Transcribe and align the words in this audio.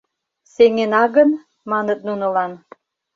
—Сеҥена 0.53 1.03
гын,— 1.15 1.29
маныт 1.71 1.99
нунылан. 2.07 2.51